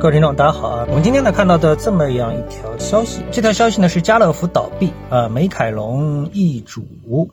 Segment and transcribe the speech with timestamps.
[0.00, 0.86] 各位听众，大家好啊！
[0.90, 6.86] 我们今天呢看到的这么样一条消息，这条消息呢是家乐福倒闭啊，美凯龙易主，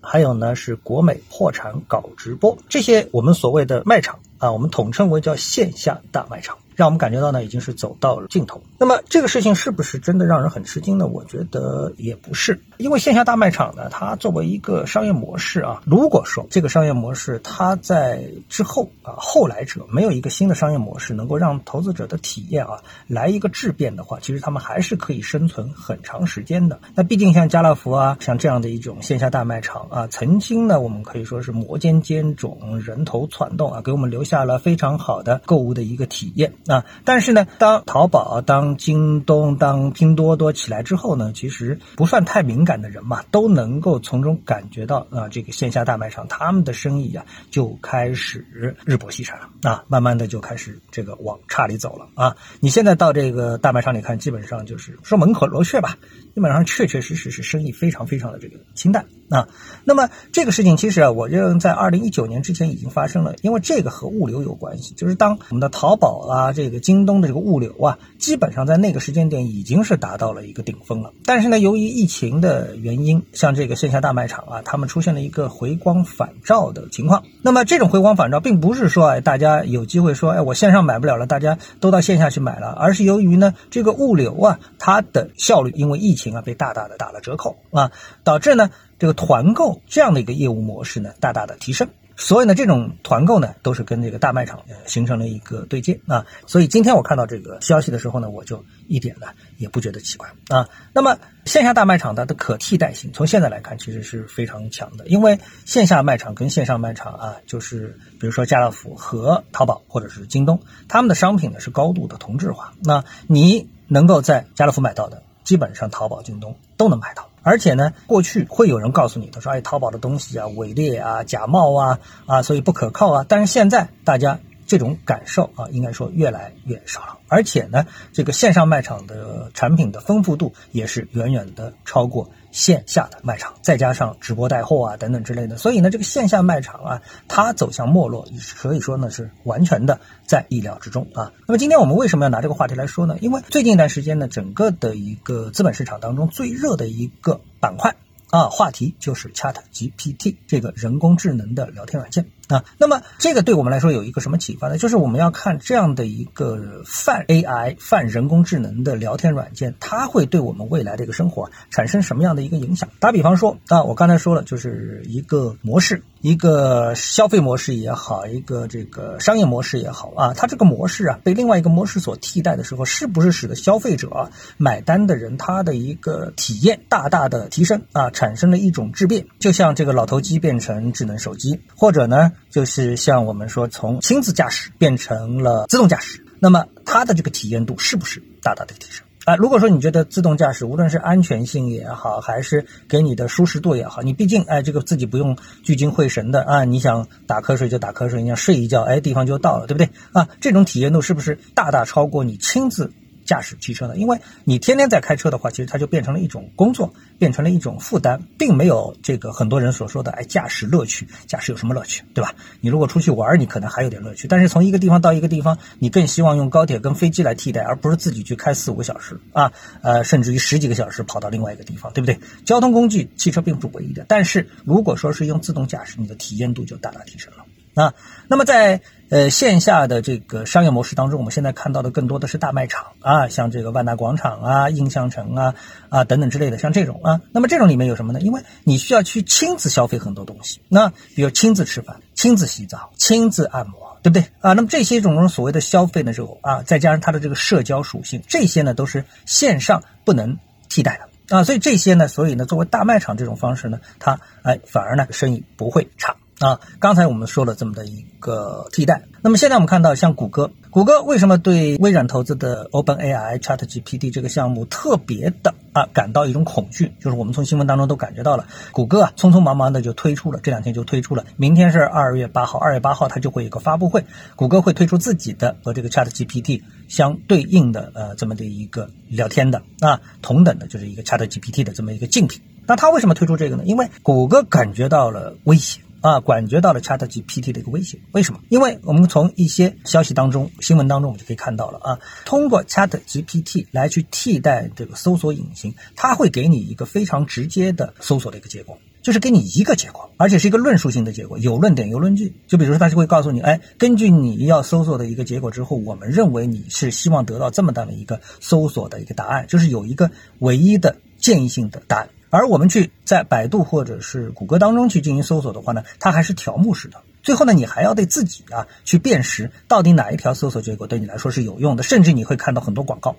[0.00, 6.58] 还有呢是国美破产搞直播，这些我们所谓的卖场啊，我们统称为叫线下大卖场。
[6.74, 8.60] 让我们感觉到呢，已经是走到了尽头。
[8.78, 11.06] 那么这个事情是不是真的让人很吃惊呢？
[11.06, 26.80] 我觉得也不是，因为线下大卖场呢，它作为一个商业模式啊，如果说这个商业模式它在之后啊后来者没有一个新的商业模式能够让投资者的体验啊来一个质变的话，其实他们还是可以生存很长时间的。
[26.94, 36.54] 那毕竟像家乐福啊，像这样的一种线下大卖场啊，曾经呢，我们可以说是摩肩接踵，人头攒动啊，给我们留下下了非常好的购物的一个体验。
[36.66, 48.46] 啊，但是呢，当淘宝、当京东、当拼多多起来之后呢，其实不算太敏感的人嘛，都能够从中感觉到啊，这个线下大卖场他们的生意啊就开始
[48.86, 52.34] 日薄西山了啊，慢慢的就开始这个往差里走了啊。
[52.60, 55.98] 你现在到这个大卖场里看，基本上就是说门可罗雀吧，
[56.34, 59.46] 基本上确确实实是生意非常非常的这个清淡啊。
[59.84, 66.52] 那么这个事情其实啊，我认为在二零一九年之前已经发生了，因为这个和物物流有关系，就是当我们的淘宝啊。
[66.52, 71.12] 这个京东的这个物流啊，基本上在那个时间点已经是达到了一个顶峰了。
[71.24, 77.24] 但是呢，由于疫情的原因，像这个线下大卖场啊，他们出现了一个回光返照的情况。
[77.42, 87.90] 那么这种回光返照，并不是说哎大家有机会说哎我线上买不了了，大家都到线下去买了，而是由于呢这个物流啊，它的效率因为疫情啊被大大的打了折扣啊，
[88.24, 91.88] 导致呢这个团购这样的一个业务模式呢大大的提升。
[92.16, 96.26] 所以呢，这种团购呢，都是跟这个大卖场形成了一个对接啊。
[96.46, 100.68] 所以今天我看到这个消息的时候呢，我就一点呢也不觉得奇怪啊。
[100.92, 112.74] 那么线下大卖场它的可替代性，从现在来看其实是非常强的，因为线下卖场跟线上卖场啊，就是比如说家乐福和淘宝或者是京东，他们的商品呢是高度的同质化。
[112.84, 117.31] 那你能够在家乐福买到的，基本上淘宝、京东都能买到。
[117.42, 124.38] 而且呢，过去会有人告诉你，他说：“哎，淘宝的东西啊，伪劣啊，假冒啊，啊，所以不可靠啊。”但是现在大家
[124.72, 127.18] 这种感受啊，应该说越来越少了。
[127.28, 132.30] 而且呢，这个线上卖场的产品的丰富度也是远远的超过。
[132.52, 141.32] 线下的卖场，再加上直播带货啊等等之类的，所以呢，这个线下卖场啊，它走向没落，可以说呢是完全的在意料之中啊。
[141.46, 143.16] 那么今天我们为什么要拿这个话题来说呢？
[143.22, 147.96] 因为最近一段时间呢，整个的一个资本市场当中最热的一个板块
[148.28, 152.26] 啊，话题就是 Chat GPT 这个人工智能的聊天软件。
[152.52, 154.78] 啊，那么这个对我们来说有一个什么启发呢？
[154.78, 162.88] 就是我们要看这样的一个泛 AI、泛人工智能的聊天软件，它会对我们未来的一个生活产生什么样的一个影响？
[163.00, 179.26] 打比方说啊，我刚才说了，就是一个模式，一个消费模式也好，一个这个商业模式也好啊，它这个模式啊被另外一个模式所替代的时候，是不是使得消费者啊买单的人他的一个体验大大的提升啊，产生了一种质变？
[179.38, 182.32] 就像这个老头机变成智能手机，或者呢？
[182.50, 189.36] 就是像我们说，从亲自驾驶变成了自动驾驶，那么它的这个体验度是不是大大的提升啊？
[189.36, 200.28] 如果说你觉得自动驾驶无论是安全性也好，还是给你的舒适度也好，你毕竟哎这个自己不用聚精会神的啊，你想打瞌睡就打瞌睡，你想睡一觉，哎地方就到了，对不对啊？
[200.40, 202.92] 这种体验度是不是大大超过你亲自？
[203.24, 211.06] 驾驶汽车呢，因为你天天在开车的话，其实它就变成了一种工作，变成了一种负担，并没有这个很多人所说的哎驾驶乐趣。
[211.26, 212.34] 驾驶有什么乐趣，对吧？
[212.60, 219.52] 你如果出去玩，你可能还有点乐趣，但是从一个地方到一个地方，你更希望用高铁跟飞机来替代，而不是自己去开四五个小时啊，
[219.82, 222.18] 呃，甚至于十几个小时跑到另外一个地方，对不对？
[222.44, 227.44] 交通工具汽车并不是唯一的，但是如果说是用自动驾驶，你的体验度就大大提升了。
[227.74, 227.94] 啊，
[228.28, 235.54] 那么在呃线下的这个商业模式当中，我们现在看到的更多的是大卖场啊，像这个万达广场啊、印象城啊
[235.88, 237.20] 啊等等之类的，像这种啊。
[237.32, 238.20] 那么这种里面有什么呢？
[238.20, 244.52] 因为你需要去亲自消费很多东西，那比如亲自吃饭、亲自洗澡、亲自按摩，对不对啊？
[244.52, 251.44] 那么这些种所谓的消费的时候啊，再加上它的这个社交属性，这些呢都是线上不能替代的啊。
[251.44, 256.14] 所以这些呢，所以呢，作为大卖场这种方式呢，它哎反而呢生意不会差。
[256.42, 266.90] 啊，刚才我们说了这么的一个替代，那么现在我们看到像谷歌，谷歌为什么对微软投资的 OpenAI ChatGPT 这个项目特别的啊感到一种恐惧？
[267.00, 274.04] 就是我们从新闻当中都感觉到了，谷歌啊匆匆忙忙的就推出了，这两天就推出了，明天是二月八号，二月八号它就会有个发布会，
[274.34, 282.42] 谷歌会推出自己的和这个 ChatGPT 相对应的呃这么的一个聊天的啊同等的就是一个 ChatGPT 的这么一个竞品。
[282.66, 283.62] 那它为什么推出这个呢？
[283.64, 285.80] 因为谷歌感觉到了威胁。
[286.02, 287.98] 啊，感觉到了 Chat GPT 的一个威胁。
[288.12, 288.40] 为什么？
[288.50, 298.76] 因为我们从一些消息当中、新闻当中，我们就可以看到了啊，通过 Chat GPT 来去替代这个搜索引擎，它会给你一个非常直接的搜索的一个结果。
[299.02, 302.32] 就是给你一个结果，而且是一个论述性的结果，有论点有论据。
[302.46, 310.08] 就比如说，他就会告诉你，哎，根据你要搜索的一个结果之后，我们认为你是希望得到这么大的一个搜索的一个答案，就是有一个
[310.38, 312.10] 唯一的建议性的答案。
[312.28, 317.02] 而我们去在百度或者是谷歌当中去进行搜索的话呢，它还是条目式的。
[317.22, 323.16] 最后呢，你还要对自己啊去辨识到底哪一条搜索结果对你来说是有用的，甚至你会看到很多广告。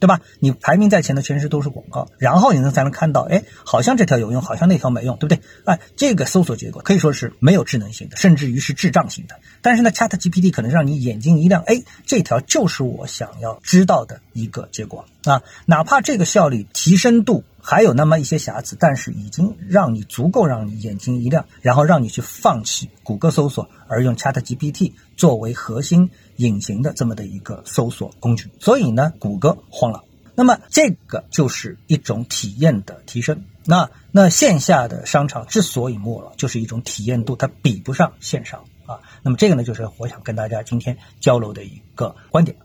[0.00, 0.20] 对吧？
[0.40, 5.40] 你排名在前的全是都是广告，然后你能才能看到，哎，好像这条有用，好像那条没用，对不对？
[5.66, 9.38] 哎，这个搜索结果可以说是没有智能性的，甚至于是智障性的。
[9.60, 15.42] 但是呢，Chat GPT 可能让你眼睛一亮，哎，这条就是我想要知道的一个结果啊！
[15.66, 26.10] 哪怕这个效率提升度还有那么一些瑕疵，但是已经让你足够让你眼睛一亮，然后让你去放弃谷歌搜索，而用 Chat GPT 作为核心。
[26.40, 30.02] 隐形的这么的一个搜索工具，所以呢，谷歌慌了。
[30.34, 33.44] 那么这个就是一种体验的提升。
[33.66, 39.00] 那那线下的商场之所以没落，就是一种体验度它比不上线上啊。
[39.22, 42.56] 那么这个呢，就是我想跟大家今天交流的一个观点。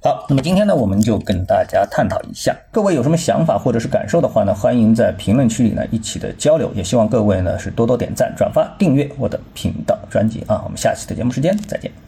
[0.00, 2.56] 好，那么今天呢，我们就跟大家探讨一下。
[2.70, 6.70] 各位有什么想法或者是感受的话呢，欢迎在评论区里呢一起的交流。
[6.72, 10.62] 也希望各位呢是多多点赞、转发、订阅我的频道专辑啊。
[10.64, 12.07] 我们下期的节目时间再见。